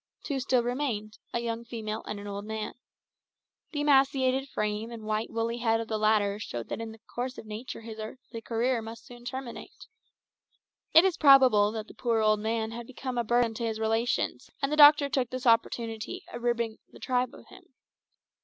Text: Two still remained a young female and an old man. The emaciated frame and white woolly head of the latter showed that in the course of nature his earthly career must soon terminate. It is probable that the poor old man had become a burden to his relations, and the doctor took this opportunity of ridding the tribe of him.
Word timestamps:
Two 0.23 0.39
still 0.39 0.63
remained 0.63 1.19
a 1.31 1.39
young 1.41 1.63
female 1.63 2.01
and 2.07 2.19
an 2.19 2.25
old 2.25 2.43
man. 2.43 2.73
The 3.71 3.81
emaciated 3.81 4.49
frame 4.49 4.89
and 4.89 5.03
white 5.05 5.29
woolly 5.29 5.59
head 5.59 5.79
of 5.79 5.87
the 5.89 5.99
latter 5.99 6.39
showed 6.39 6.69
that 6.69 6.81
in 6.81 6.91
the 6.91 6.97
course 7.13 7.37
of 7.37 7.45
nature 7.45 7.81
his 7.81 7.99
earthly 7.99 8.41
career 8.41 8.81
must 8.81 9.05
soon 9.05 9.25
terminate. 9.25 9.85
It 10.91 11.05
is 11.05 11.17
probable 11.17 11.71
that 11.73 11.87
the 11.87 11.93
poor 11.93 12.17
old 12.19 12.39
man 12.39 12.71
had 12.71 12.87
become 12.87 13.19
a 13.19 13.23
burden 13.23 13.53
to 13.53 13.63
his 13.67 13.79
relations, 13.79 14.49
and 14.59 14.71
the 14.71 14.75
doctor 14.75 15.07
took 15.07 15.29
this 15.29 15.45
opportunity 15.45 16.23
of 16.33 16.41
ridding 16.41 16.79
the 16.91 16.99
tribe 16.99 17.35
of 17.35 17.45
him. 17.49 17.75